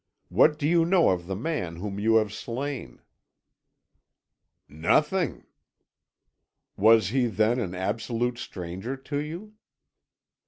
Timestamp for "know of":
0.83-1.27